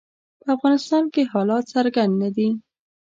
[0.43, 2.49] په افغانستان کې حالات څرګند نه دي.